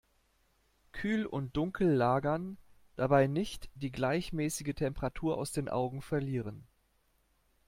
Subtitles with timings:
[0.93, 2.57] Kühl und dunkel lagern,
[2.95, 6.65] dabei nicht die gleichmäßige Temperatur aus den Augen verlieren.